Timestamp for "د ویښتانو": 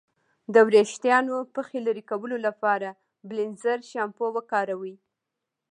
0.53-1.35